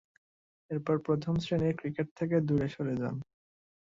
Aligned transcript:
এরপর 0.71 0.95
প্রথম-শ্রেণীর 0.99 1.75
ক্রিকেট 1.75 2.07
থেকে 2.19 2.35
দূরে 2.39 2.67
সরে 2.69 2.95
যান। 2.97 3.15